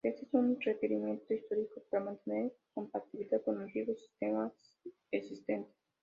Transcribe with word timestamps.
Este 0.03 0.25
es 0.25 0.33
un 0.33 0.59
requerimiento 0.59 1.31
histórico 1.31 1.79
para 1.91 2.03
mantener 2.05 2.51
compatibilidad 2.73 3.39
con 3.43 3.61
antiguos 3.61 3.99
sistemas 4.01 4.51
existentes. 5.11 5.75